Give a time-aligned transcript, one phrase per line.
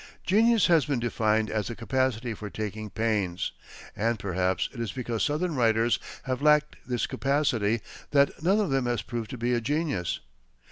[0.23, 3.51] Genius has been defined as the capacity for taking pains;
[3.95, 8.87] and perhaps it is because Southern writers have lacked this capacity that none of them
[8.87, 10.19] has proved to be a genius.